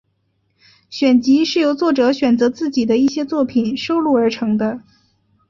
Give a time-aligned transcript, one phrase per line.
[0.89, 4.81] 选集是由作者选择自己的一些作品收录而成的。